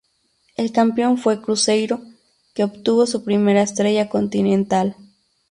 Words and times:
El 0.57 0.71
campeón 0.71 1.19
fue 1.19 1.39
Cruzeiro, 1.43 2.01
que 2.55 2.63
obtuvo 2.63 3.05
su 3.05 3.23
primera 3.23 3.61
estrella 3.61 4.09
continental. 4.09 4.95